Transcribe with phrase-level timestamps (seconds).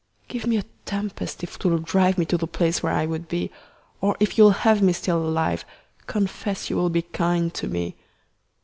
[0.27, 3.51] Give me a tempest if 'twill drive Me to the place where I would be;
[4.01, 5.63] Or if you'll have me still alive,
[6.07, 7.95] Confess you will be kind to me.